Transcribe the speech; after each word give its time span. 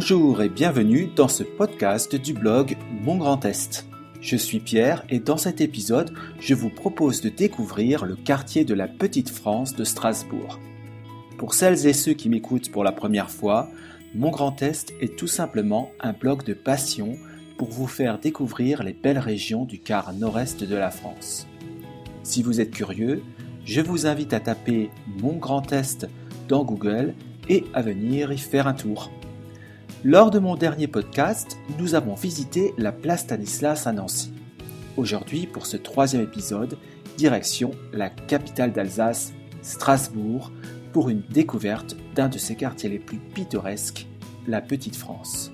Bonjour 0.00 0.42
et 0.42 0.48
bienvenue 0.48 1.10
dans 1.16 1.26
ce 1.26 1.42
podcast 1.42 2.14
du 2.14 2.32
blog 2.32 2.76
Mon 3.02 3.16
Grand 3.16 3.44
Est. 3.44 3.84
Je 4.20 4.36
suis 4.36 4.60
Pierre 4.60 5.04
et 5.08 5.18
dans 5.18 5.36
cet 5.36 5.60
épisode, 5.60 6.14
je 6.38 6.54
vous 6.54 6.70
propose 6.70 7.20
de 7.20 7.28
découvrir 7.28 8.06
le 8.06 8.14
quartier 8.14 8.64
de 8.64 8.74
la 8.74 8.86
Petite 8.86 9.28
France 9.28 9.74
de 9.74 9.82
Strasbourg. 9.82 10.60
Pour 11.36 11.52
celles 11.52 11.84
et 11.88 11.92
ceux 11.92 12.12
qui 12.12 12.28
m'écoutent 12.28 12.70
pour 12.70 12.84
la 12.84 12.92
première 12.92 13.28
fois, 13.28 13.70
Mon 14.14 14.30
Grand 14.30 14.62
Est 14.62 14.94
est 15.00 15.18
tout 15.18 15.26
simplement 15.26 15.90
un 15.98 16.12
blog 16.12 16.44
de 16.44 16.54
passion 16.54 17.18
pour 17.56 17.68
vous 17.68 17.88
faire 17.88 18.20
découvrir 18.20 18.84
les 18.84 18.92
belles 18.92 19.18
régions 19.18 19.64
du 19.64 19.80
quart 19.80 20.12
nord-est 20.12 20.62
de 20.62 20.76
la 20.76 20.92
France. 20.92 21.48
Si 22.22 22.44
vous 22.44 22.60
êtes 22.60 22.70
curieux, 22.70 23.24
je 23.64 23.80
vous 23.80 24.06
invite 24.06 24.32
à 24.32 24.38
taper 24.38 24.90
Mon 25.20 25.38
Grand 25.38 25.72
Est 25.72 26.06
dans 26.46 26.62
Google 26.62 27.14
et 27.48 27.64
à 27.74 27.82
venir 27.82 28.30
y 28.30 28.38
faire 28.38 28.68
un 28.68 28.74
tour. 28.74 29.10
Lors 30.04 30.30
de 30.30 30.38
mon 30.38 30.54
dernier 30.54 30.86
podcast, 30.86 31.56
nous 31.76 31.96
avons 31.96 32.14
visité 32.14 32.72
la 32.78 32.92
place 32.92 33.22
Stanislas 33.22 33.88
à 33.88 33.92
Nancy. 33.92 34.32
Aujourd'hui, 34.96 35.48
pour 35.48 35.66
ce 35.66 35.76
troisième 35.76 36.22
épisode, 36.22 36.78
direction 37.16 37.72
la 37.92 38.08
capitale 38.08 38.72
d'Alsace, 38.72 39.32
Strasbourg, 39.60 40.52
pour 40.92 41.08
une 41.08 41.22
découverte 41.22 41.96
d'un 42.14 42.28
de 42.28 42.38
ses 42.38 42.54
quartiers 42.54 42.88
les 42.88 43.00
plus 43.00 43.18
pittoresques, 43.18 44.06
la 44.46 44.60
Petite 44.60 44.94
France. 44.94 45.50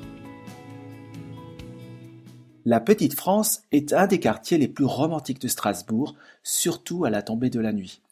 La 2.67 2.81
Petite 2.81 3.15
France 3.15 3.63
est 3.73 3.95
un 3.95 4.07
des 4.07 4.21
quartiers 4.21 4.59
les 4.59 4.69
plus 4.69 4.85
romantiques 4.85 5.41
de 5.41 5.49
Strasbourg, 5.49 6.17
surtout 6.43 7.07
à 7.07 7.11
la 7.11 7.23
tombée 7.23 7.49
de 7.49 7.61
la 7.61 7.73
nuit. 7.73 8.03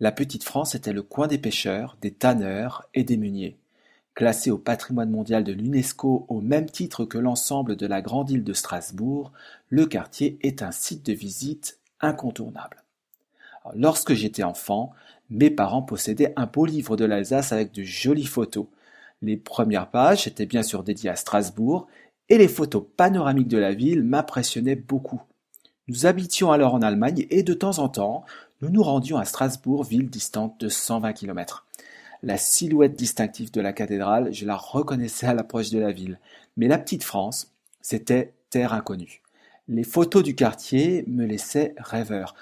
La 0.00 0.12
Petite 0.12 0.44
France 0.44 0.74
était 0.74 0.94
le 0.94 1.02
coin 1.02 1.26
des 1.26 1.36
pêcheurs, 1.36 1.98
des 2.00 2.12
tanneurs 2.12 2.88
et 2.94 3.04
des 3.04 3.18
meuniers. 3.18 3.58
Classé 4.18 4.50
au 4.50 4.58
patrimoine 4.58 5.10
mondial 5.10 5.44
de 5.44 5.52
l'UNESCO 5.52 6.26
au 6.26 6.40
même 6.40 6.68
titre 6.68 7.04
que 7.04 7.18
l'ensemble 7.18 7.76
de 7.76 7.86
la 7.86 8.02
grande 8.02 8.28
île 8.30 8.42
de 8.42 8.52
Strasbourg, 8.52 9.30
le 9.68 9.86
quartier 9.86 10.40
est 10.42 10.60
un 10.60 10.72
site 10.72 11.06
de 11.06 11.12
visite 11.12 11.78
incontournable. 12.00 12.82
lorsque 13.76 14.14
j'étais 14.14 14.42
enfant, 14.42 14.92
mes 15.30 15.50
parents 15.50 15.82
possédaient 15.82 16.32
un 16.34 16.46
beau 16.46 16.66
livre 16.66 16.96
de 16.96 17.04
l'Alsace 17.04 17.52
avec 17.52 17.70
de 17.70 17.84
jolies 17.84 18.26
photos. 18.26 18.66
Les 19.22 19.36
premières 19.36 19.88
pages 19.88 20.26
étaient 20.26 20.46
bien 20.46 20.64
sûr 20.64 20.82
dédiées 20.82 21.10
à 21.10 21.14
Strasbourg 21.14 21.86
et 22.28 22.38
les 22.38 22.48
photos 22.48 22.82
panoramiques 22.96 23.46
de 23.46 23.58
la 23.58 23.72
ville 23.72 24.02
m'impressionnaient 24.02 24.74
beaucoup. 24.74 25.22
Nous 25.86 26.06
habitions 26.06 26.50
alors 26.50 26.74
en 26.74 26.82
Allemagne 26.82 27.24
et 27.30 27.44
de 27.44 27.54
temps 27.54 27.78
en 27.78 27.88
temps, 27.88 28.24
nous 28.62 28.70
nous 28.70 28.82
rendions 28.82 29.16
à 29.16 29.24
Strasbourg, 29.24 29.84
ville 29.84 30.10
distante 30.10 30.58
de 30.58 30.68
120 30.68 31.12
km. 31.12 31.67
La 32.22 32.36
silhouette 32.36 32.96
distinctive 32.96 33.52
de 33.52 33.60
la 33.60 33.72
cathédrale, 33.72 34.32
je 34.32 34.44
la 34.44 34.56
reconnaissais 34.56 35.26
à 35.26 35.34
l'approche 35.34 35.70
de 35.70 35.78
la 35.78 35.92
ville. 35.92 36.18
Mais 36.56 36.66
la 36.66 36.78
petite 36.78 37.04
France, 37.04 37.52
c'était 37.80 38.32
terre 38.50 38.72
inconnue. 38.72 39.22
Les 39.68 39.84
photos 39.84 40.22
du 40.22 40.34
quartier 40.34 41.04
me 41.06 41.26
laissaient 41.26 41.74
rêveur. 41.78 42.34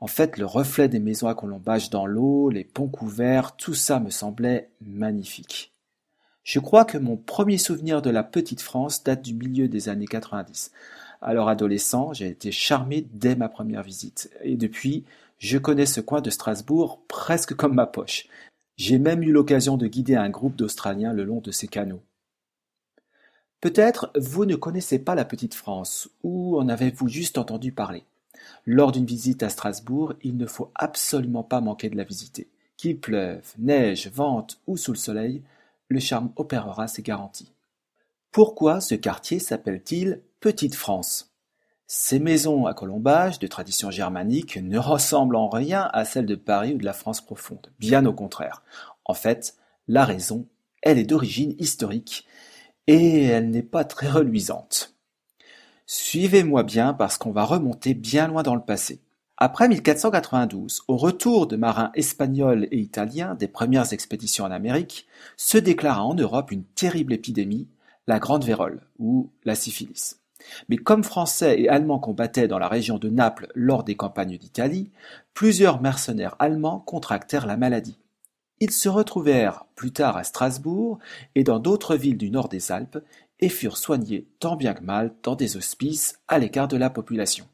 En 0.00 0.06
fait, 0.06 0.38
le 0.38 0.46
reflet 0.46 0.88
des 0.88 0.98
maisons 0.98 1.28
à 1.28 1.34
colombage 1.34 1.90
dans 1.90 2.06
l'eau, 2.06 2.50
les 2.50 2.64
ponts 2.64 2.88
couverts, 2.88 3.54
tout 3.54 3.74
ça 3.74 4.00
me 4.00 4.10
semblait 4.10 4.70
magnifique. 4.80 5.72
Je 6.42 6.58
crois 6.58 6.84
que 6.84 6.98
mon 6.98 7.16
premier 7.16 7.58
souvenir 7.58 8.02
de 8.02 8.10
la 8.10 8.24
petite 8.24 8.62
France 8.62 9.04
date 9.04 9.22
du 9.22 9.34
milieu 9.34 9.68
des 9.68 9.88
années 9.90 10.06
90. 10.06 10.72
Alors 11.22 11.50
adolescent, 11.50 12.14
j'ai 12.14 12.28
été 12.28 12.50
charmé 12.50 13.06
dès 13.12 13.36
ma 13.36 13.50
première 13.50 13.82
visite. 13.82 14.30
Et 14.42 14.56
depuis, 14.56 15.04
je 15.38 15.58
connais 15.58 15.86
ce 15.86 16.00
coin 16.00 16.22
de 16.22 16.30
Strasbourg 16.30 17.02
presque 17.06 17.54
comme 17.54 17.74
ma 17.74 17.86
poche. 17.86 18.26
J'ai 18.80 18.98
même 18.98 19.22
eu 19.22 19.30
l'occasion 19.30 19.76
de 19.76 19.86
guider 19.86 20.14
un 20.14 20.30
groupe 20.30 20.56
d'Australiens 20.56 21.12
le 21.12 21.24
long 21.24 21.42
de 21.42 21.50
ces 21.50 21.68
canaux. 21.68 22.00
Peut-être 23.60 24.10
vous 24.16 24.46
ne 24.46 24.56
connaissez 24.56 24.98
pas 24.98 25.14
la 25.14 25.26
petite 25.26 25.52
France, 25.52 26.08
ou 26.22 26.58
en 26.58 26.66
avez-vous 26.66 27.06
juste 27.06 27.36
entendu 27.36 27.72
parler? 27.72 28.04
Lors 28.64 28.90
d'une 28.90 29.04
visite 29.04 29.42
à 29.42 29.50
Strasbourg, 29.50 30.14
il 30.22 30.38
ne 30.38 30.46
faut 30.46 30.70
absolument 30.74 31.42
pas 31.42 31.60
manquer 31.60 31.90
de 31.90 31.96
la 31.98 32.04
visiter. 32.04 32.48
Qu'il 32.78 32.98
pleuve, 32.98 33.52
neige, 33.58 34.08
vente 34.08 34.58
ou 34.66 34.78
sous 34.78 34.92
le 34.92 34.96
soleil, 34.96 35.42
le 35.88 36.00
charme 36.00 36.32
opérera 36.36 36.88
ses 36.88 37.02
garanties. 37.02 37.52
Pourquoi 38.32 38.80
ce 38.80 38.94
quartier 38.94 39.40
s'appelle-t-il 39.40 40.22
Petite 40.40 40.74
France? 40.74 41.29
Ces 41.92 42.20
maisons 42.20 42.66
à 42.66 42.72
colombage 42.72 43.40
de 43.40 43.48
tradition 43.48 43.90
germanique 43.90 44.56
ne 44.62 44.78
ressemblent 44.78 45.34
en 45.34 45.48
rien 45.48 45.90
à 45.92 46.04
celles 46.04 46.24
de 46.24 46.36
Paris 46.36 46.74
ou 46.74 46.78
de 46.78 46.84
la 46.84 46.92
France 46.92 47.20
profonde, 47.20 47.72
bien 47.80 48.06
au 48.06 48.12
contraire. 48.12 48.62
En 49.04 49.12
fait, 49.12 49.56
la 49.88 50.04
raison, 50.04 50.46
elle 50.82 50.98
est 50.98 51.04
d'origine 51.04 51.56
historique 51.58 52.28
et 52.86 53.24
elle 53.24 53.50
n'est 53.50 53.64
pas 53.64 53.82
très 53.82 54.08
reluisante. 54.08 54.94
Suivez-moi 55.84 56.62
bien 56.62 56.94
parce 56.94 57.18
qu'on 57.18 57.32
va 57.32 57.42
remonter 57.42 57.94
bien 57.94 58.28
loin 58.28 58.44
dans 58.44 58.54
le 58.54 58.62
passé. 58.62 59.00
Après 59.36 59.66
1492, 59.66 60.82
au 60.86 60.96
retour 60.96 61.48
de 61.48 61.56
marins 61.56 61.90
espagnols 61.96 62.68
et 62.70 62.78
italiens 62.78 63.34
des 63.34 63.48
premières 63.48 63.92
expéditions 63.92 64.44
en 64.44 64.52
Amérique, 64.52 65.08
se 65.36 65.58
déclara 65.58 66.04
en 66.04 66.14
Europe 66.14 66.52
une 66.52 66.62
terrible 66.62 67.14
épidémie 67.14 67.66
la 68.06 68.20
grande 68.20 68.44
vérole, 68.44 68.80
ou 69.00 69.32
la 69.44 69.56
syphilis. 69.56 70.20
Mais 70.68 70.76
comme 70.76 71.04
Français 71.04 71.60
et 71.60 71.68
Allemands 71.68 71.98
combattaient 71.98 72.48
dans 72.48 72.58
la 72.58 72.68
région 72.68 72.98
de 72.98 73.08
Naples 73.08 73.48
lors 73.54 73.84
des 73.84 73.96
campagnes 73.96 74.38
d'Italie, 74.38 74.90
plusieurs 75.34 75.80
mercenaires 75.80 76.36
allemands 76.38 76.80
contractèrent 76.80 77.46
la 77.46 77.56
maladie. 77.56 77.98
Ils 78.60 78.72
se 78.72 78.88
retrouvèrent 78.88 79.64
plus 79.74 79.92
tard 79.92 80.16
à 80.16 80.24
Strasbourg 80.24 80.98
et 81.34 81.44
dans 81.44 81.58
d'autres 81.58 81.96
villes 81.96 82.18
du 82.18 82.30
nord 82.30 82.48
des 82.48 82.72
Alpes 82.72 82.98
et 83.40 83.48
furent 83.48 83.78
soignés 83.78 84.28
tant 84.38 84.56
bien 84.56 84.74
que 84.74 84.82
mal 84.82 85.14
dans 85.22 85.34
des 85.34 85.56
hospices 85.56 86.18
à 86.28 86.38
l'écart 86.38 86.68
de 86.68 86.76
la 86.76 86.90
population. 86.90 87.46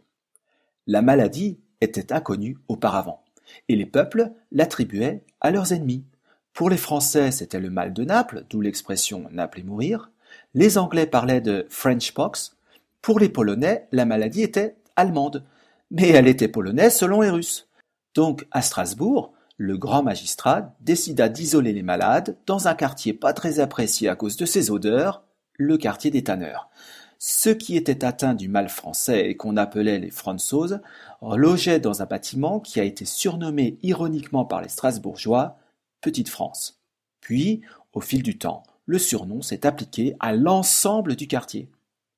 La 0.86 1.03
maladie 1.03 1.58
était 1.80 2.12
inconnue 2.12 2.58
auparavant, 2.68 3.22
et 3.68 3.76
les 3.76 3.86
peuples 3.86 4.32
l'attribuaient 4.50 5.24
à 5.41 5.50
leurs 5.50 5.72
ennemis. 5.72 6.04
Pour 6.53 6.70
les 6.70 6.76
Français, 6.76 7.30
c'était 7.30 7.60
le 7.60 7.70
mal 7.70 7.92
de 7.92 8.04
Naples, 8.04 8.44
d'où 8.48 8.60
l'expression 8.60 9.28
Naples 9.30 9.60
et 9.60 9.64
mourir. 9.64 10.10
Les 10.54 10.78
Anglais 10.78 11.06
parlaient 11.06 11.41
de 11.41 11.66
French 11.68 12.12
pox. 12.12 12.56
Pour 13.06 13.21
les 13.21 13.28
Polonais, 13.28 13.87
la 13.93 14.05
maladie 14.05 14.43
était 14.43 14.75
allemande, 14.97 15.44
mais 15.93 16.09
elle 16.09 16.27
était 16.27 16.49
polonaise 16.49 16.97
selon 16.97 17.21
les 17.21 17.31
Russes. 17.31 17.69
Donc, 18.17 18.49
à 18.50 18.62
Strasbourg, 18.62 19.33
le 19.59 19.78
grand 19.78 20.03
magistrat 20.03 20.75
décida 20.81 21.28
d'isoler 21.28 21.72
les 21.72 21.84
malades 21.84 22.37
dans 22.47 22.66
un 22.66 22.75
quartier 22.75 23.12
pas 23.12 23.33
très 23.33 23.61
apprécié 23.61 24.09
à 24.09 24.16
cause 24.16 24.37
de 24.37 24.45
ses 24.45 24.72
odeurs, 24.72 25.22
le 25.53 25.78
quartier 25.78 26.11
des 26.11 26.25
tanneurs. 26.25 26.69
Ceux 27.21 27.55
qui 27.55 27.77
étaient 27.77 28.05
atteints 28.05 28.34
du 28.34 28.49
mal 28.49 28.69
français 28.69 29.31
et 29.31 29.37
qu'on 29.37 29.56
appelait 29.56 30.00
les 30.00 30.11
Franzoses 30.11 30.81
logeaient 31.22 31.78
dans 31.78 32.03
un 32.03 32.06
bâtiment 32.06 32.59
qui 32.59 32.81
a 32.81 32.83
été 32.83 33.05
surnommé 33.05 33.78
ironiquement 33.84 34.45
par 34.45 34.62
les 34.62 34.69
Strasbourgeois 34.69 35.59
Petite 36.00 36.28
France. 36.28 36.83
Puis, 37.21 37.61
au 37.93 38.00
fil 38.00 38.25
du 38.25 38.37
temps, 38.37 38.65
le 38.84 38.99
surnom 38.99 39.43
s'est 39.43 39.65
appliqué 39.65 40.16
à 40.19 40.33
l'ensemble 40.33 41.15
du 41.15 41.28
quartier. 41.28 41.71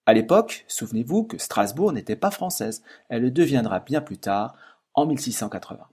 À 0.08 0.14
l'époque, 0.14 0.64
souvenez-vous 0.68 1.24
que 1.24 1.36
Strasbourg 1.36 1.92
n'était 1.92 2.16
pas 2.16 2.30
française, 2.30 2.82
elle 3.10 3.20
le 3.20 3.30
deviendra 3.30 3.80
bien 3.80 4.00
plus 4.00 4.16
tard, 4.16 4.54
en 4.94 5.04
1680. 5.04 5.86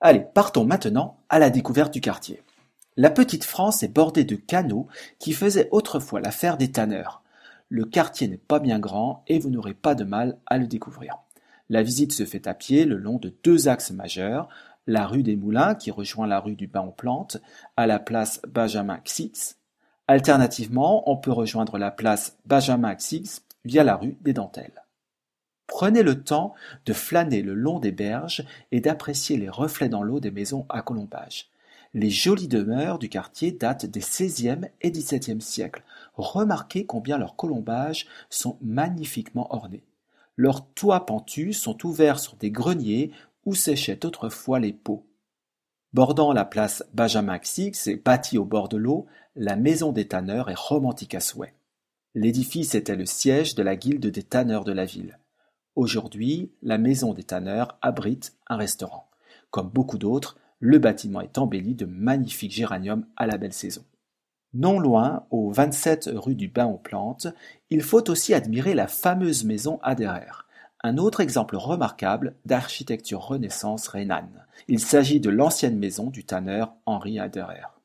Allez, 0.00 0.26
partons 0.34 0.64
maintenant 0.64 1.20
à 1.28 1.38
la 1.38 1.48
découverte 1.48 1.92
du 1.92 2.00
quartier. 2.00 2.42
La 2.96 3.10
petite 3.10 3.44
France 3.44 3.84
est 3.84 3.94
bordée 3.94 4.24
de 4.24 4.34
canaux 4.34 4.88
qui 5.20 5.34
faisaient 5.34 5.68
autrefois 5.70 6.20
l'affaire 6.20 6.56
des 6.56 6.72
tanneurs. 6.72 7.22
Le 7.68 7.84
quartier 7.84 8.26
n'est 8.26 8.38
pas 8.38 8.58
bien 8.58 8.80
grand 8.80 9.22
et 9.28 9.38
vous 9.38 9.50
n'aurez 9.50 9.74
pas 9.74 9.94
de 9.94 10.02
mal 10.02 10.38
à 10.46 10.58
le 10.58 10.66
découvrir. 10.66 11.18
La 11.70 11.84
visite 11.84 12.12
se 12.12 12.24
fait 12.24 12.48
à 12.48 12.54
pied 12.54 12.86
le 12.86 12.96
long 12.96 13.18
de 13.18 13.32
deux 13.44 13.68
axes 13.68 13.92
majeurs, 13.92 14.48
la 14.88 15.06
rue 15.06 15.22
des 15.22 15.36
Moulins 15.36 15.76
qui 15.76 15.92
rejoint 15.92 16.26
la 16.26 16.40
rue 16.40 16.56
du 16.56 16.66
Bain 16.66 16.82
aux 16.82 16.90
Plantes 16.90 17.36
à 17.76 17.86
la 17.86 18.00
place 18.00 18.42
Benjamin 18.48 18.98
Xix. 19.04 19.54
Alternativement, 20.08 21.10
on 21.10 21.16
peut 21.16 21.32
rejoindre 21.32 21.78
la 21.78 21.90
place 21.90 22.36
Benjamin 22.46 22.94
Xix 22.94 23.42
via 23.64 23.82
la 23.82 23.96
rue 23.96 24.16
des 24.20 24.32
Dentelles. 24.32 24.84
Prenez 25.66 26.02
le 26.02 26.22
temps 26.22 26.54
de 26.84 26.92
flâner 26.92 27.42
le 27.42 27.54
long 27.54 27.80
des 27.80 27.90
berges 27.90 28.44
et 28.70 28.80
d'apprécier 28.80 29.36
les 29.36 29.48
reflets 29.48 29.88
dans 29.88 30.02
l'eau 30.02 30.20
des 30.20 30.30
maisons 30.30 30.64
à 30.68 30.80
colombage. 30.82 31.50
Les 31.92 32.10
jolies 32.10 32.46
demeures 32.46 32.98
du 32.98 33.08
quartier 33.08 33.52
datent 33.52 33.86
des 33.86 34.00
XVIe 34.00 34.68
et 34.80 34.90
XVIIe 34.90 35.40
siècles. 35.40 35.82
Remarquez 36.14 36.86
combien 36.86 37.18
leurs 37.18 37.36
colombages 37.36 38.06
sont 38.30 38.58
magnifiquement 38.60 39.52
ornés. 39.54 39.84
Leurs 40.36 40.66
toits 40.74 41.06
pentus 41.06 41.58
sont 41.58 41.84
ouverts 41.86 42.18
sur 42.18 42.36
des 42.36 42.50
greniers 42.50 43.10
où 43.44 43.54
séchaient 43.54 44.04
autrefois 44.04 44.60
les 44.60 44.72
pots. 44.72 45.06
Bordant 45.94 46.32
la 46.32 46.44
place 46.44 46.84
Benjamin 46.92 47.38
Xix 47.38 47.86
et 47.86 47.96
bâtie 47.96 48.36
au 48.36 48.44
bord 48.44 48.68
de 48.68 48.76
l'eau, 48.76 49.06
la 49.36 49.54
maison 49.54 49.92
des 49.92 50.08
tanneurs 50.08 50.48
est 50.48 50.58
romantique 50.58 51.14
à 51.14 51.20
souhait. 51.20 51.54
L'édifice 52.14 52.74
était 52.74 52.96
le 52.96 53.04
siège 53.04 53.54
de 53.54 53.62
la 53.62 53.76
guilde 53.76 54.06
des 54.06 54.22
tanneurs 54.22 54.64
de 54.64 54.72
la 54.72 54.86
ville. 54.86 55.18
Aujourd'hui, 55.74 56.52
la 56.62 56.78
maison 56.78 57.12
des 57.12 57.22
tanneurs 57.22 57.78
abrite 57.82 58.34
un 58.46 58.56
restaurant. 58.56 59.10
Comme 59.50 59.68
beaucoup 59.68 59.98
d'autres, 59.98 60.38
le 60.58 60.78
bâtiment 60.78 61.20
est 61.20 61.36
embelli 61.36 61.74
de 61.74 61.84
magnifiques 61.84 62.54
géraniums 62.54 63.06
à 63.16 63.26
la 63.26 63.36
belle 63.36 63.52
saison. 63.52 63.84
Non 64.54 64.78
loin, 64.78 65.26
au 65.30 65.50
27 65.50 66.08
rue 66.14 66.34
du 66.34 66.48
Bain-aux-Plantes, 66.48 67.26
il 67.68 67.82
faut 67.82 68.10
aussi 68.10 68.32
admirer 68.32 68.72
la 68.72 68.86
fameuse 68.86 69.44
maison 69.44 69.78
Aderer, 69.82 70.46
un 70.82 70.96
autre 70.96 71.20
exemple 71.20 71.56
remarquable 71.56 72.36
d'architecture 72.46 73.20
Renaissance 73.20 73.86
rhénane. 73.88 74.46
Il 74.66 74.80
s'agit 74.80 75.20
de 75.20 75.28
l'ancienne 75.28 75.78
maison 75.78 76.06
du 76.06 76.24
tanneur 76.24 76.72
Henri 76.86 77.18
Aderer. 77.18 77.75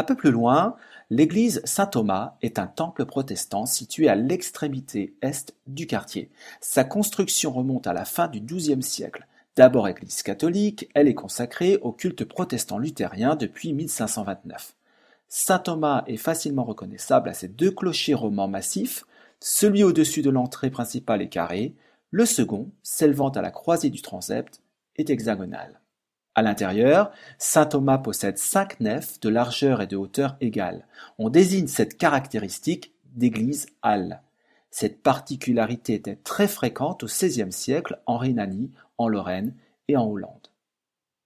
Un 0.00 0.02
peu 0.02 0.14
plus 0.14 0.30
loin, 0.30 0.76
l'église 1.10 1.60
Saint-Thomas 1.66 2.38
est 2.40 2.58
un 2.58 2.66
temple 2.66 3.04
protestant 3.04 3.66
situé 3.66 4.08
à 4.08 4.14
l'extrémité 4.14 5.14
est 5.20 5.54
du 5.66 5.86
quartier. 5.86 6.30
Sa 6.62 6.84
construction 6.84 7.52
remonte 7.52 7.86
à 7.86 7.92
la 7.92 8.06
fin 8.06 8.26
du 8.26 8.40
XIIe 8.40 8.82
siècle. 8.82 9.26
D'abord 9.56 9.88
église 9.88 10.22
catholique, 10.22 10.88
elle 10.94 11.06
est 11.06 11.14
consacrée 11.14 11.76
au 11.82 11.92
culte 11.92 12.24
protestant 12.24 12.78
luthérien 12.78 13.36
depuis 13.36 13.74
1529. 13.74 14.74
Saint-Thomas 15.28 16.04
est 16.06 16.16
facilement 16.16 16.64
reconnaissable 16.64 17.28
à 17.28 17.34
ses 17.34 17.48
deux 17.48 17.70
clochers 17.70 18.14
romans 18.14 18.48
massifs, 18.48 19.04
celui 19.38 19.84
au-dessus 19.84 20.22
de 20.22 20.30
l'entrée 20.30 20.70
principale 20.70 21.20
est 21.20 21.28
carré, 21.28 21.74
le 22.10 22.24
second, 22.24 22.70
s'élevant 22.82 23.28
à 23.28 23.42
la 23.42 23.50
croisée 23.50 23.90
du 23.90 24.00
transept, 24.00 24.62
est 24.96 25.10
hexagonal. 25.10 25.79
À 26.40 26.42
l'intérieur, 26.42 27.10
saint 27.36 27.66
Thomas 27.66 27.98
possède 27.98 28.38
cinq 28.38 28.80
nefs 28.80 29.20
de 29.20 29.28
largeur 29.28 29.82
et 29.82 29.86
de 29.86 29.98
hauteur 29.98 30.38
égales. 30.40 30.86
On 31.18 31.28
désigne 31.28 31.66
cette 31.66 31.98
caractéristique 31.98 32.94
d'église 33.12 33.66
halle. 33.82 34.22
Cette 34.70 35.02
particularité 35.02 35.92
était 35.92 36.16
très 36.16 36.48
fréquente 36.48 37.02
au 37.02 37.08
XVIe 37.08 37.52
siècle 37.52 38.00
en 38.06 38.16
Rhénanie, 38.16 38.70
en 38.96 39.08
Lorraine 39.08 39.54
et 39.88 39.98
en 39.98 40.06
Hollande. 40.06 40.48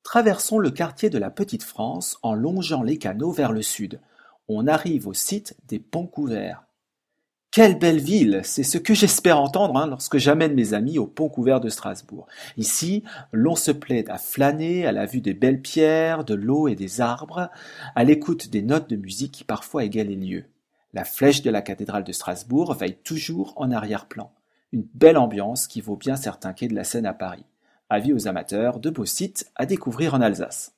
Traversons 0.02 0.58
le 0.58 0.72
quartier 0.72 1.10
de 1.10 1.18
la 1.18 1.30
Petite-France 1.30 2.18
en 2.24 2.34
longeant 2.34 2.82
les 2.82 2.98
canaux 2.98 3.30
vers 3.30 3.52
le 3.52 3.62
sud. 3.62 4.00
On 4.48 4.66
arrive 4.66 5.06
au 5.06 5.14
site 5.14 5.56
des 5.68 5.78
ponts 5.78 6.08
couverts. 6.08 6.64
Quelle 7.54 7.78
belle 7.78 8.00
ville 8.00 8.40
C'est 8.42 8.64
ce 8.64 8.78
que 8.78 8.94
j'espère 8.94 9.38
entendre 9.38 9.76
hein, 9.76 9.86
lorsque 9.86 10.18
j'amène 10.18 10.54
mes 10.54 10.74
amis 10.74 10.98
au 10.98 11.06
pont 11.06 11.28
couvert 11.28 11.60
de 11.60 11.68
Strasbourg. 11.68 12.26
Ici, 12.56 13.04
l'on 13.30 13.54
se 13.54 13.70
plaît 13.70 14.10
à 14.10 14.18
flâner 14.18 14.88
à 14.88 14.90
la 14.90 15.06
vue 15.06 15.20
des 15.20 15.34
belles 15.34 15.62
pierres, 15.62 16.24
de 16.24 16.34
l'eau 16.34 16.66
et 16.66 16.74
des 16.74 17.00
arbres, 17.00 17.50
à 17.94 18.02
l'écoute 18.02 18.50
des 18.50 18.62
notes 18.62 18.90
de 18.90 18.96
musique 18.96 19.30
qui 19.30 19.44
parfois 19.44 19.84
égalent 19.84 20.08
les 20.08 20.16
lieux. 20.16 20.46
La 20.94 21.04
flèche 21.04 21.42
de 21.42 21.50
la 21.50 21.62
cathédrale 21.62 22.02
de 22.02 22.10
Strasbourg 22.10 22.74
veille 22.74 22.96
toujours 23.04 23.52
en 23.54 23.70
arrière-plan. 23.70 24.32
Une 24.72 24.88
belle 24.92 25.16
ambiance 25.16 25.68
qui 25.68 25.80
vaut 25.80 25.94
bien 25.94 26.16
certains 26.16 26.54
quais 26.54 26.66
de 26.66 26.74
la 26.74 26.82
Seine 26.82 27.06
à 27.06 27.14
Paris. 27.14 27.44
Avis 27.88 28.12
aux 28.12 28.26
amateurs 28.26 28.80
de 28.80 28.90
beaux 28.90 29.04
sites 29.04 29.48
à 29.54 29.64
découvrir 29.64 30.14
en 30.14 30.22
Alsace. 30.22 30.74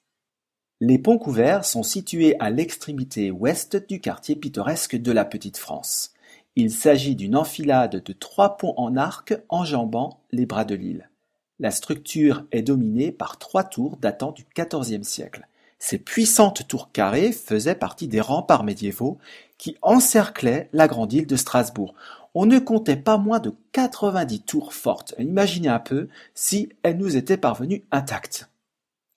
Les 0.83 0.99
ponts 0.99 1.17
couverts 1.17 1.65
sont 1.65 1.83
situés 1.83 2.39
à 2.39 2.51
l'extrémité 2.51 3.31
ouest 3.31 3.77
du 3.89 3.99
quartier 3.99 4.37
pittoresque 4.37 4.97
de 4.97 5.13
la 5.13 5.25
Petite 5.25 5.57
France. 5.57 6.13
Il 6.59 6.71
s'agit 6.71 7.17
d'une 7.17 7.37
enfilade 7.37 8.03
de 8.03 8.13
trois 8.15 8.57
ponts 8.57 8.73
en 8.79 8.97
arc 8.97 9.35
enjambant 9.51 10.21
les 10.33 10.47
bras 10.47 10.65
de 10.65 10.75
l'île. 10.75 11.11
La 11.59 11.71
structure 11.71 12.47
est 12.51 12.63
dominée 12.63 13.13
par 13.13 13.39
trois 13.39 13.63
tours 13.63 13.99
datant 13.99 14.33
du 14.33 14.47
XIVe 14.57 15.03
siècle. 15.03 15.47
Ces 15.79 15.99
puissantes 15.99 16.67
tours 16.67 16.93
carrées 16.93 17.33
faisaient 17.33 17.75
partie 17.75 18.09
des 18.09 18.23
remparts 18.23 18.65
médiévaux 18.65 19.19
qui 19.59 19.77
encerclaient 19.83 20.71
la 20.73 20.89
grande 20.89 21.13
île 21.13 21.27
de 21.27 21.37
Strasbourg. 21.37 21.95
On 22.35 22.47
ne 22.47 22.59
comptait 22.59 22.97
pas 22.97 23.19
moins 23.19 23.39
de 23.39 23.55
90 23.73 24.41
tours 24.41 24.73
fortes. 24.73 25.15
Imaginez 25.19 25.69
un 25.69 25.79
peu 25.79 26.09
si 26.35 26.71
elles 26.83 26.97
nous 26.97 27.19
étaient 27.19 27.37
parvenues 27.37 27.85
intactes. 27.91 28.49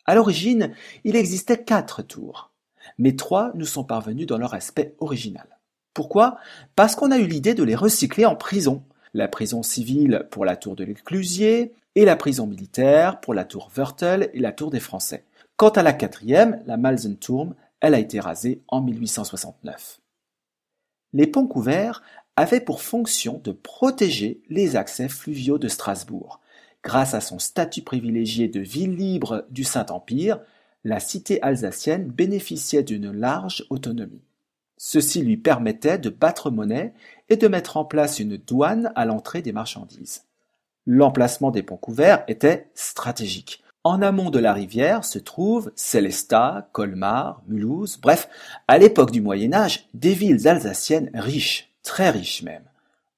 À 0.06 0.14
l'origine, 0.14 0.74
il 1.06 1.16
existait 1.16 1.64
quatre 1.64 2.02
tours, 2.02 2.52
mais 2.98 3.16
trois 3.16 3.54
nous 3.56 3.66
sont 3.66 3.86
parvenues 3.86 4.26
dans 4.26 4.38
leur 4.38 4.54
aspect 4.54 4.96
original. 5.00 5.59
Pourquoi? 6.00 6.38
Parce 6.78 6.96
qu'on 6.96 7.12
a 7.12 7.18
eu 7.18 7.28
l'idée 7.28 7.56
de 7.56 7.64
les 7.64 7.76
recycler 7.76 8.26
en 8.26 8.38
prison. 8.38 8.84
La 9.14 9.28
prison 9.28 9.64
civile 9.64 10.28
pour 10.32 10.46
la 10.46 10.56
tour 10.56 10.78
de 10.78 10.86
l'Éclusier 10.86 11.74
et 11.96 12.06
la 12.06 12.16
prison 12.16 12.48
militaire 12.48 13.20
pour 13.20 13.34
la 13.34 13.44
tour 13.44 13.70
Wörtel 13.76 14.30
et 14.34 14.40
la 14.40 14.54
tour 14.54 14.72
des 14.72 14.80
Français. 14.80 15.26
Quant 15.58 15.72
à 15.72 15.84
la 15.84 15.92
quatrième, 15.92 16.64
la 16.66 16.78
Malzenturm, 16.78 17.54
elle 17.82 17.96
a 17.96 18.00
été 18.00 18.22
rasée 18.22 18.62
en 18.70 18.80
1869. 18.80 20.00
Les 21.12 21.28
ponts 21.28 21.48
couverts 21.48 22.02
avaient 22.38 22.62
pour 22.62 22.82
fonction 22.82 23.42
de 23.44 23.52
protéger 23.52 24.40
les 24.48 24.78
accès 24.78 25.10
fluviaux 25.10 25.58
de 25.58 25.68
Strasbourg. 25.68 26.40
Grâce 26.82 27.14
à 27.14 27.20
son 27.20 27.40
statut 27.40 27.82
privilégié 27.82 28.48
de 28.48 28.62
ville 28.62 28.96
libre 28.96 29.46
du 29.50 29.66
Saint-Empire, 29.66 30.40
la 30.86 31.02
cité 31.02 31.42
alsacienne 31.42 32.08
bénéficiait 32.08 32.84
d'une 32.84 33.12
large 33.12 33.66
autonomie. 33.70 34.24
Ceci 34.82 35.22
lui 35.22 35.36
permettait 35.36 35.98
de 35.98 36.10
battre 36.10 36.52
monnaie 36.52 36.94
et 37.28 37.36
de 37.36 37.50
mettre 37.50 37.76
en 37.76 37.84
place 37.84 38.18
une 38.18 38.38
douane 38.38 38.94
à 38.96 39.04
l'entrée 39.04 39.42
des 39.42 39.52
marchandises. 39.52 40.24
L'emplacement 40.88 41.52
des 41.52 41.64
ponts 41.64 41.76
couverts 41.76 42.24
était 42.30 42.70
stratégique. 42.76 43.62
En 43.84 44.02
amont 44.02 44.30
de 44.30 44.40
la 44.40 44.54
rivière 44.54 45.04
se 45.04 45.20
trouvent 45.20 45.74
Célestat, 45.76 46.70
Colmar, 46.72 47.42
Mulhouse, 47.48 48.00
bref, 48.02 48.30
à 48.70 48.78
l'époque 48.78 49.12
du 49.12 49.20
Moyen 49.20 49.52
Âge, 49.52 49.90
des 49.94 50.14
villes 50.14 50.48
alsaciennes 50.48 51.12
riches, 51.14 51.74
très 51.84 52.10
riches 52.10 52.44
même. 52.44 52.64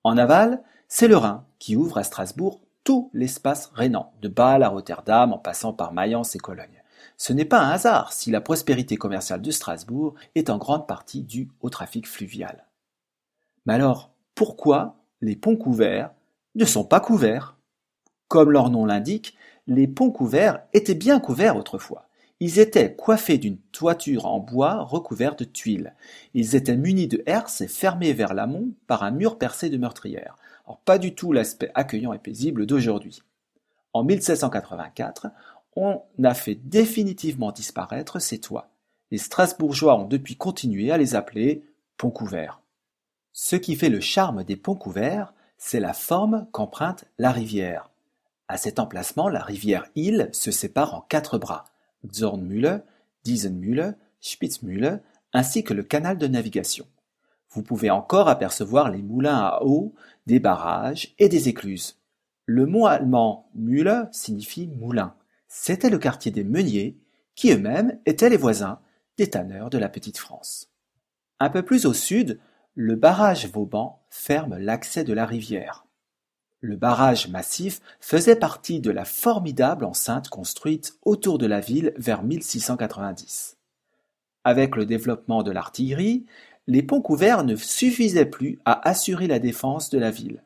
En 0.03 0.17
aval, 0.17 0.63
c'est 0.87 1.07
le 1.07 1.17
Rhin 1.17 1.45
qui 1.59 1.75
ouvre 1.75 1.99
à 1.99 2.03
Strasbourg 2.03 2.59
tout 2.83 3.11
l'espace 3.13 3.69
rhénan, 3.75 4.11
de 4.23 4.29
Bâle 4.29 4.63
à 4.63 4.69
Rotterdam 4.69 5.31
en 5.31 5.37
passant 5.37 5.73
par 5.73 5.93
Mayence 5.93 6.35
et 6.35 6.39
Cologne. 6.39 6.81
Ce 7.23 7.33
n'est 7.33 7.45
pas 7.45 7.59
un 7.59 7.69
hasard 7.69 8.13
si 8.13 8.31
la 8.31 8.41
prospérité 8.41 8.97
commerciale 8.97 9.44
de 9.44 9.51
Strasbourg 9.51 10.15
est 10.33 10.50
en 10.50 10.57
grande 10.57 10.88
partie 10.88 11.21
due 11.21 11.50
au 11.62 11.69
trafic 11.69 12.07
fluvial. 12.07 12.65
Mais 13.68 13.75
alors, 13.75 14.09
pourquoi 14.33 14.95
les 15.21 15.35
ponts 15.35 15.56
couverts 15.56 16.09
ne 16.56 16.65
sont 16.65 16.83
pas 16.83 17.00
couverts? 17.00 17.57
Comme 18.27 18.50
leur 18.50 18.71
nom 18.71 18.88
l'indique, 18.88 19.35
les 19.68 19.88
ponts 19.88 20.09
couverts 20.09 20.63
étaient 20.73 20.95
bien 20.95 21.19
couverts 21.19 21.57
autrefois. 21.57 22.07
Ils 22.39 22.57
étaient 22.57 22.95
coiffés 22.95 23.38
d'une 23.38 23.59
toiture 23.71 24.25
en 24.25 24.39
bois 24.39 24.81
recouverte 24.81 25.38
de 25.38 25.45
tuiles. 25.45 25.94
Ils 26.33 26.56
étaient 26.56 26.75
munis 26.75 27.07
de 27.07 27.21
herses 27.27 27.62
et 27.62 27.68
fermés 27.68 28.13
vers 28.13 28.33
l'amont 28.33 28.71
par 28.88 29.03
un 29.03 29.12
mur 29.12 29.37
percé 29.37 29.69
de 29.69 29.78
meurtrières. 29.78 30.37
Pas 30.85 30.97
du 30.97 31.13
tout 31.13 31.33
l'aspect 31.33 31.69
accueillant 31.75 32.13
et 32.13 32.18
paisible 32.18 32.66
d'aujourd'hui. 32.66 33.21
En 33.94 34.06
1784, 34.06 35.28
on 35.75 36.01
a 36.23 36.33
fait 36.33 36.56
définitivement 36.56 37.51
disparaître 37.51 38.19
ces 38.19 38.40
toits. 38.40 38.69
Les 39.11 39.18
Strasbourgeois 39.18 39.97
ont 39.97 40.07
depuis 40.07 40.35
continué 40.35 40.92
à 40.92 40.97
les 40.97 41.16
appeler 41.16 41.66
ponts 41.97 42.11
couverts. 42.11 42.61
Ce 43.33 43.56
qui 43.56 43.75
fait 43.75 43.90
le 43.90 44.01
charme 44.01 44.44
des 44.44 44.56
ponts 44.56 44.75
couverts, 44.75 45.33
c'est 45.57 45.80
la 45.80 45.94
forme 45.94 46.47
qu'emprunte 46.51 47.06
la 47.18 47.31
rivière. 47.31 47.90
À 48.47 48.57
cet 48.57 48.80
emplacement, 48.80 49.30
la 49.30 49.42
rivière 49.44 49.85
Ill 49.95 50.30
se 50.33 50.51
sépare 50.51 50.94
en 50.94 51.01
quatre 51.01 51.37
bras, 51.37 51.66
Zornmühle, 52.11 52.83
Diesenmühle, 53.23 53.95
Spitzmühle, 54.19 55.01
ainsi 55.33 55.63
que 55.63 55.73
le 55.73 55.83
canal 55.83 56.18
de 56.18 56.28
navigation. 56.28 56.85
Vous 57.51 57.63
pouvez 57.63 57.90
encore 57.90 58.28
apercevoir 58.28 58.90
les 58.90 59.01
moulins 59.01 59.40
à 59.40 59.63
eau, 59.63 59.94
des 60.25 60.40
barrages 60.40 61.13
et 61.19 61.30
des 61.30 61.49
écluses. 61.49 61.97
Le 62.45 62.66
mot 62.66 62.85
allemand 62.85 63.49
Mühle 63.56 64.09
signifie 64.11 64.68
moulin. 64.68 65.13
C'était 65.53 65.89
le 65.89 65.97
quartier 65.97 66.31
des 66.31 66.45
meuniers, 66.45 66.97
qui 67.35 67.51
eux-mêmes 67.51 67.99
étaient 68.05 68.29
les 68.29 68.37
voisins 68.37 68.79
des 69.17 69.29
tanneurs 69.29 69.69
de 69.69 69.77
la 69.77 69.89
Petite 69.89 70.17
France. 70.17 70.71
Un 71.41 71.49
peu 71.49 71.61
plus 71.61 71.85
au 71.85 71.93
sud, 71.93 72.39
le 72.73 72.95
barrage 72.95 73.47
Vauban 73.47 74.01
ferme 74.09 74.57
l'accès 74.57 75.03
de 75.03 75.11
la 75.11 75.25
rivière. 75.25 75.85
Le 76.61 76.77
barrage 76.77 77.27
massif 77.27 77.81
faisait 77.99 78.37
partie 78.37 78.79
de 78.79 78.91
la 78.91 79.03
formidable 79.03 79.83
enceinte 79.83 80.29
construite 80.29 80.97
autour 81.01 81.37
de 81.37 81.47
la 81.47 81.59
ville 81.59 81.91
vers 81.97 82.23
1690. 82.23 83.57
Avec 84.45 84.77
le 84.77 84.85
développement 84.85 85.43
de 85.43 85.51
l'artillerie, 85.51 86.25
les 86.67 86.81
ponts 86.81 87.01
couverts 87.01 87.43
ne 87.43 87.57
suffisaient 87.57 88.25
plus 88.25 88.57
à 88.63 88.87
assurer 88.87 89.27
la 89.27 89.39
défense 89.39 89.89
de 89.89 89.99
la 89.99 90.11
ville. 90.11 90.45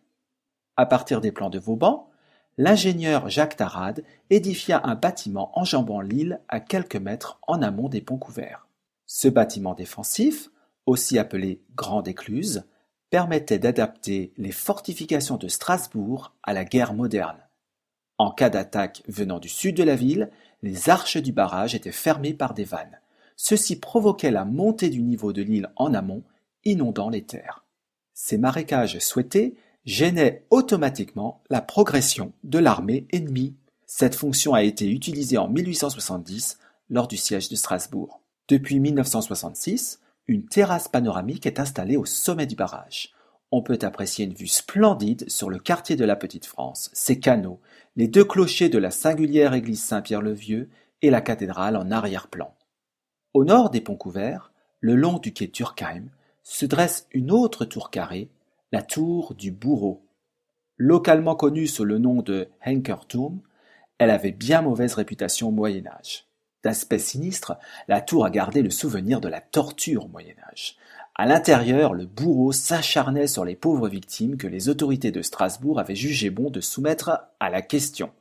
À 0.77 0.87
partir 0.87 1.21
des 1.21 1.31
plans 1.31 1.51
de 1.51 1.59
Vauban, 1.59 2.09
l'ingénieur 2.57 3.29
Jacques 3.29 3.57
Tarade 3.57 4.03
édifia 4.29 4.81
un 4.83 4.95
bâtiment 4.95 5.57
enjambant 5.59 6.01
l'île 6.01 6.41
à 6.47 6.59
quelques 6.59 6.95
mètres 6.95 7.39
en 7.47 7.61
amont 7.61 7.89
des 7.89 8.01
ponts 8.01 8.17
couverts. 8.17 8.67
Ce 9.05 9.27
bâtiment 9.27 9.73
défensif, 9.73 10.49
aussi 10.85 11.17
appelé 11.17 11.61
Grande 11.75 12.07
Écluse, 12.07 12.65
permettait 13.09 13.59
d'adapter 13.59 14.33
les 14.37 14.51
fortifications 14.51 15.37
de 15.37 15.47
Strasbourg 15.47 16.33
à 16.43 16.53
la 16.53 16.65
guerre 16.65 16.93
moderne. 16.93 17.37
En 18.17 18.31
cas 18.31 18.49
d'attaque 18.49 19.03
venant 19.07 19.39
du 19.39 19.49
sud 19.49 19.75
de 19.75 19.83
la 19.83 19.95
ville, 19.95 20.31
les 20.63 20.89
arches 20.89 21.17
du 21.17 21.31
barrage 21.31 21.75
étaient 21.75 21.91
fermées 21.91 22.33
par 22.33 22.53
des 22.53 22.63
vannes. 22.63 22.99
Ceci 23.35 23.79
provoquait 23.79 24.31
la 24.31 24.45
montée 24.45 24.89
du 24.89 25.01
niveau 25.01 25.33
de 25.33 25.41
l'île 25.41 25.69
en 25.75 25.93
amont, 25.93 26.23
inondant 26.63 27.09
les 27.09 27.23
terres. 27.23 27.65
Ces 28.13 28.37
marécages 28.37 28.99
souhaités 28.99 29.55
gênait 29.85 30.45
automatiquement 30.49 31.43
la 31.49 31.61
progression 31.61 32.33
de 32.43 32.59
l'armée 32.59 33.07
ennemie. 33.11 33.55
Cette 33.85 34.15
fonction 34.15 34.53
a 34.53 34.63
été 34.63 34.89
utilisée 34.89 35.37
en 35.37 35.47
1870 35.47 36.59
lors 36.89 37.07
du 37.07 37.17
siège 37.17 37.49
de 37.49 37.55
Strasbourg. 37.55 38.21
Depuis 38.47 38.79
1966, 38.79 40.01
Une 40.27 40.45
terrasse 40.45 40.87
panoramique 40.87 41.45
est 41.45 41.59
installée 41.59 41.97
au 41.97 42.05
sommet 42.05 42.47
du 42.47 42.55
barrage. 42.55 43.13
On 43.51 43.61
peut 43.61 43.77
apprécier 43.83 44.25
une 44.25 44.33
vue 44.33 44.47
splendide 44.47 45.29
sur 45.29 45.51
le 45.51 45.59
quartier 45.59 45.95
de 45.95 46.03
la 46.03 46.15
Petite 46.15 46.47
France, 46.47 46.89
ses 46.93 47.19
canaux, 47.19 47.59
les 47.95 48.07
deux 48.07 48.25
clochers 48.25 48.69
de 48.69 48.79
la 48.79 48.89
singulière 48.89 49.53
église 49.53 49.83
Saint-Pierre-le-Vieux 49.83 50.69
et 51.03 51.11
la 51.11 51.21
cathédrale 51.21 51.77
en 51.77 51.91
arrière-plan. 51.91 52.55
Au 53.35 53.45
nord 53.45 53.69
des 53.69 53.81
ponts 53.81 53.95
couverts, 53.95 54.51
le 54.79 54.95
long 54.95 55.19
du 55.19 55.31
quai 55.31 55.47
Turkheim, 55.47 56.09
se 56.41 56.65
dresse 56.65 57.07
une 57.11 57.31
autre 57.31 57.65
tour 57.65 57.91
carrée, 57.91 58.29
la 58.75 58.81
tour 58.81 59.35
du 59.35 59.51
Bourreau. 59.51 60.05
Localement 60.75 61.37
connue 61.37 61.65
sous 61.65 61.85
le 61.85 61.97
nom 61.97 62.21
de 62.21 62.49
Henkerturm, 62.65 63.39
elle 63.99 64.09
avait 64.09 64.33
bien 64.33 64.61
mauvaise 64.61 64.95
réputation 64.95 65.47
au 65.47 65.51
Moyen 65.51 65.87
Âge. 65.87 66.25
D'aspect 66.61 66.99
sinistre, 66.99 67.57
la 67.87 68.01
tour 68.01 68.25
a 68.25 68.29
gardé 68.29 68.61
le 68.61 68.69
souvenir 68.69 69.21
de 69.21 69.29
la 69.29 69.39
torture 69.39 70.03
au 70.03 70.07
Moyen 70.09 70.35
Âge. 70.51 70.75
À 71.15 71.25
l'intérieur, 71.25 71.93
le 71.93 72.05
bourreau 72.05 72.51
s'acharnait 72.51 73.27
sur 73.27 73.45
les 73.45 73.55
pauvres 73.55 73.87
victimes 73.87 74.35
que 74.35 74.47
les 74.47 74.67
autorités 74.67 75.13
de 75.13 75.21
Strasbourg 75.21 75.79
avaient 75.79 75.95
jugé 75.95 76.29
bon 76.29 76.49
de 76.49 76.59
soumettre 76.59 77.29
à 77.39 77.49
la 77.49 77.61
question. 77.61 78.11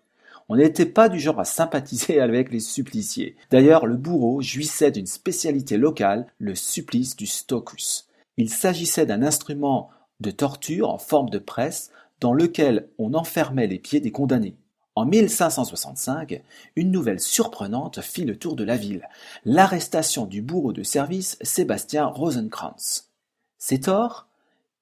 On 0.49 0.55
n'était 0.55 0.87
pas 0.87 1.09
du 1.09 1.19
genre 1.19 1.41
à 1.41 1.45
sympathiser 1.45 2.21
avec 2.21 2.53
les 2.53 2.61
suppliciés. 2.61 3.35
D'ailleurs, 3.51 3.87
le 3.87 3.97
bourreau 3.97 4.41
jouissait 4.41 4.93
d'une 4.93 5.07
spécialité 5.07 5.79
locale, 5.79 6.29
le 6.39 6.55
supplice 6.55 7.17
du 7.17 7.27
stocus. 7.27 8.07
Il 8.37 8.51
s'agissait 8.51 9.07
d'un 9.07 9.25
instrument 9.25 9.91
de 10.21 10.31
torture 10.31 10.91
en 10.91 10.99
forme 10.99 11.31
de 11.31 11.39
presse 11.39 11.91
dans 12.21 12.33
lequel 12.33 12.89
on 12.99 13.15
enfermait 13.15 13.67
les 13.67 13.79
pieds 13.79 14.01
des 14.01 14.13
condamnés. 14.13 14.57
En 14.97 15.07
1565, 15.07 16.43
une 16.77 16.93
nouvelle 16.93 17.19
surprenante 17.19 18.01
fit 18.01 18.25
le 18.25 18.39
tour 18.39 18.55
de 18.55 18.63
la 18.63 18.77
ville, 18.77 19.09
l'arrestation 19.45 20.25
du 20.25 20.41
bourreau 20.41 20.73
de 20.73 20.85
service 20.85 21.37
Sébastien 21.43 22.07
Rosenkrantz. 22.07 23.11
C'est 23.59 23.81
tort, 23.81 24.29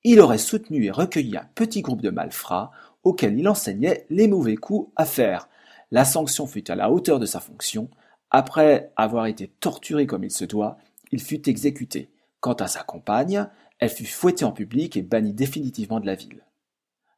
il 0.05 0.21
aurait 0.21 0.39
soutenu 0.39 0.85
et 0.85 0.91
recueilli 0.91 1.37
un 1.37 1.49
petit 1.55 1.81
groupe 1.81 2.03
de 2.03 2.11
malfrats 2.11 2.73
auquel 3.05 3.39
il 3.39 3.49
enseignait 3.49 4.05
les 4.11 4.29
mauvais 4.29 4.57
coups 4.57 4.91
à 4.97 5.07
faire. 5.07 5.49
La 5.91 6.05
sanction 6.05 6.47
fut 6.47 6.71
à 6.71 6.75
la 6.75 6.91
hauteur 6.91 7.19
de 7.19 7.27
sa 7.27 7.41
fonction. 7.41 7.89
Après 8.31 8.93
avoir 8.97 9.27
été 9.27 9.49
torturé 9.49 10.07
comme 10.07 10.25
il 10.25 10.31
se 10.31 10.45
doit, 10.45 10.77
il 11.11 11.21
fut 11.21 11.49
exécuté. 11.49 12.11
Quant 12.41 12.55
à 12.55 12.67
sa 12.67 12.83
compagne, 12.83 13.49
elle 13.83 13.91
fut 13.91 14.07
fouettée 14.07 14.45
en 14.45 14.53
public 14.53 14.97
et 14.97 15.03
bannie 15.03 15.33
définitivement 15.33 15.99
de 15.99 16.07
la 16.07 16.15
ville. 16.15 16.45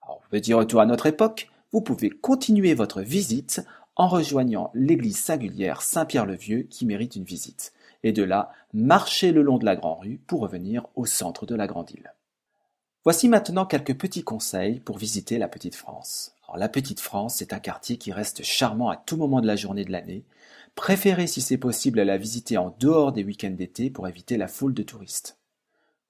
Alors, 0.03 0.23
petit 0.31 0.55
retour 0.55 0.81
à 0.81 0.87
notre 0.87 1.05
époque, 1.05 1.51
vous 1.73 1.83
pouvez 1.83 2.09
continuer 2.09 2.73
votre 2.73 3.03
visite 3.03 3.61
en 3.97 4.09
rejoignant 4.09 4.71
l'église 4.73 5.19
singulière 5.19 5.83
Saint-Pierre-le-Vieux 5.83 6.63
qui 6.63 6.87
mérite 6.87 7.17
une 7.17 7.25
visite, 7.25 7.75
et 8.03 8.13
de 8.13 8.23
là 8.23 8.51
marcher 8.73 9.31
le 9.31 9.43
long 9.43 9.59
de 9.59 9.67
la 9.67 9.77
Grande 9.77 9.99
Rue 10.01 10.21
pour 10.27 10.41
revenir 10.41 10.87
au 10.95 11.05
centre 11.05 11.45
de 11.45 11.55
la 11.55 11.67
Grande 11.67 11.91
Île. 11.91 12.15
Voici 13.05 13.29
maintenant 13.29 13.67
quelques 13.67 13.99
petits 13.99 14.25
conseils 14.25 14.81
pour 14.81 14.97
visiter 14.97 15.37
la 15.37 15.49
Petite 15.49 15.75
France. 15.75 16.35
La 16.57 16.71
Petite 16.71 17.01
France 17.01 17.43
est 17.43 17.53
un 17.53 17.61
quartier 17.61 17.99
qui 17.99 18.11
reste 18.11 18.43
charmant 18.43 18.89
à 18.89 18.97
tout 18.97 19.19
moment 19.19 19.43
de 19.43 19.47
la 19.47 19.57
journée 19.57 19.85
de 19.85 19.93
l'année. 19.93 20.25
Préférez 20.77 21.27
si 21.27 21.43
c'est 21.43 21.59
possible 21.59 22.01
à 22.01 22.07
la 22.07 22.17
visiter 22.17 22.57
en 22.57 22.75
dehors 22.81 23.13
des 23.13 23.23
week-ends 23.23 23.51
d'été 23.51 23.91
pour 23.91 24.09
éviter 24.09 24.39
la 24.39 24.49
foule 24.49 24.73
de 24.73 24.83
touristes. 24.83 25.37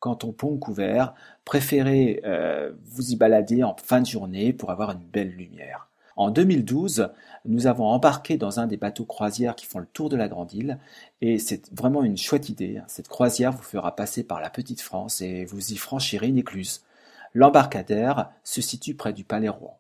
Au 0.07 0.33
pont 0.33 0.57
couvert, 0.59 1.15
préférez 1.45 2.21
euh, 2.25 2.73
vous 2.85 3.13
y 3.13 3.17
balader 3.17 3.65
en 3.65 3.75
fin 3.77 4.01
de 4.01 4.07
journée 4.07 4.53
pour 4.53 4.71
avoir 4.71 4.91
une 4.91 5.07
belle 5.13 5.31
lumière. 5.31 5.89
En 6.17 6.31
2012, 6.31 7.11
nous 7.45 7.67
avons 7.67 7.87
embarqué 7.87 8.37
dans 8.37 8.61
un 8.61 8.67
des 8.67 8.77
bateaux 8.77 9.05
croisières 9.05 9.57
qui 9.57 9.67
font 9.67 9.81
le 9.81 9.87
tour 9.87 10.09
de 10.09 10.17
la 10.17 10.29
Grande 10.29 10.53
Île 10.53 10.79
et 11.21 11.39
c'est 11.39 11.75
vraiment 11.75 12.05
une 12.05 12.17
chouette 12.17 12.49
idée. 12.49 12.81
Cette 12.87 13.09
croisière 13.09 13.53
vous 13.53 13.63
fera 13.63 13.97
passer 13.97 14.23
par 14.23 14.41
la 14.41 14.51
Petite 14.51 14.81
France 14.81 15.21
et 15.21 15.45
vous 15.45 15.73
y 15.73 15.77
franchirez 15.77 16.29
une 16.29 16.39
écluse. 16.39 16.83
L'embarcadère 17.33 18.31
se 18.45 18.61
situe 18.61 18.95
près 18.95 19.13
du 19.13 19.25
Palais 19.25 19.49
Rouen. 19.49 19.77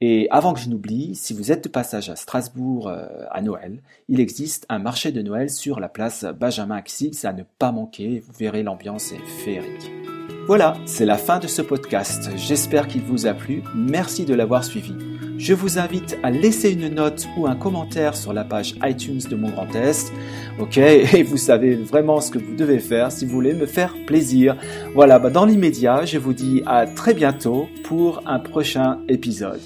Et 0.00 0.28
avant 0.30 0.52
que 0.54 0.60
je 0.60 0.68
n'oublie, 0.68 1.14
si 1.14 1.32
vous 1.32 1.52
êtes 1.52 1.64
de 1.64 1.68
passage 1.68 2.10
à 2.10 2.16
Strasbourg 2.16 2.88
euh, 2.88 3.06
à 3.30 3.40
Noël, 3.40 3.80
il 4.08 4.20
existe 4.20 4.66
un 4.68 4.78
marché 4.78 5.12
de 5.12 5.22
Noël 5.22 5.50
sur 5.50 5.80
la 5.80 5.88
place 5.88 6.24
Benjamin 6.24 6.76
Axis 6.76 7.24
à 7.24 7.32
ne 7.32 7.44
pas 7.58 7.72
manquer, 7.72 8.20
vous 8.20 8.32
verrez 8.32 8.62
l'ambiance 8.62 9.12
est 9.12 9.26
féerique. 9.44 9.90
Voilà, 10.46 10.74
c'est 10.84 11.06
la 11.06 11.16
fin 11.16 11.38
de 11.38 11.46
ce 11.46 11.62
podcast. 11.62 12.30
J'espère 12.36 12.86
qu'il 12.86 13.00
vous 13.00 13.26
a 13.26 13.32
plu. 13.32 13.62
Merci 13.74 14.26
de 14.26 14.34
l'avoir 14.34 14.62
suivi. 14.62 14.94
Je 15.38 15.54
vous 15.54 15.78
invite 15.78 16.18
à 16.22 16.30
laisser 16.30 16.70
une 16.70 16.88
note 16.88 17.26
ou 17.38 17.46
un 17.46 17.56
commentaire 17.56 18.14
sur 18.14 18.34
la 18.34 18.44
page 18.44 18.74
iTunes 18.82 19.22
de 19.30 19.36
mon 19.36 19.48
Grand 19.48 19.74
Est. 19.74 20.12
Ok, 20.58 20.76
et 20.76 21.22
vous 21.22 21.38
savez 21.38 21.76
vraiment 21.76 22.20
ce 22.20 22.30
que 22.30 22.38
vous 22.38 22.54
devez 22.54 22.78
faire 22.78 23.10
si 23.10 23.24
vous 23.24 23.32
voulez 23.32 23.54
me 23.54 23.64
faire 23.64 23.94
plaisir. 24.06 24.56
Voilà, 24.94 25.18
bah 25.18 25.30
dans 25.30 25.46
l'immédiat, 25.46 26.04
je 26.04 26.18
vous 26.18 26.34
dis 26.34 26.62
à 26.66 26.86
très 26.86 27.14
bientôt 27.14 27.66
pour 27.82 28.22
un 28.26 28.38
prochain 28.38 28.98
épisode. 29.08 29.60